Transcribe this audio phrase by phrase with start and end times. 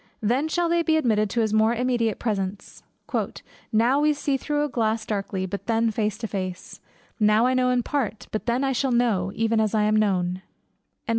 [0.23, 2.81] Then shall they be admitted to his more immediate presence:
[3.71, 6.79] "Now we see through a glass darkly; but then face to face:
[7.19, 10.41] now I know in part; but then shall I know, even as I am known."